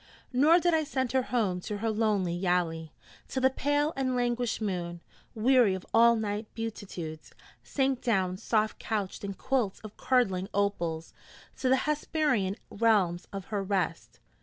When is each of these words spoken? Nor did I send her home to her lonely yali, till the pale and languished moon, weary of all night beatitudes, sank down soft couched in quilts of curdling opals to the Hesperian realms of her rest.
Nor 0.33 0.59
did 0.59 0.73
I 0.73 0.83
send 0.83 1.11
her 1.11 1.21
home 1.21 1.61
to 1.61 1.77
her 1.77 1.91
lonely 1.91 2.35
yali, 2.35 2.89
till 3.27 3.43
the 3.43 3.51
pale 3.51 3.93
and 3.95 4.15
languished 4.15 4.59
moon, 4.59 4.99
weary 5.35 5.75
of 5.75 5.85
all 5.93 6.15
night 6.15 6.47
beatitudes, 6.55 7.33
sank 7.61 8.01
down 8.01 8.37
soft 8.37 8.79
couched 8.79 9.23
in 9.23 9.35
quilts 9.35 9.79
of 9.81 9.97
curdling 9.97 10.49
opals 10.55 11.13
to 11.57 11.69
the 11.69 11.75
Hesperian 11.85 12.55
realms 12.71 13.27
of 13.31 13.45
her 13.53 13.61
rest. 13.61 14.19